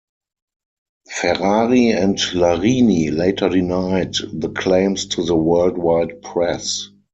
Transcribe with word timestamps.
Ferrari 1.11 1.91
and 1.91 2.17
Larini 2.33 3.15
later 3.15 3.49
denied 3.49 4.15
the 4.33 4.49
claims 4.49 5.05
to 5.05 5.23
the 5.23 5.35
worldwide 5.35 6.23
press. 6.23 6.89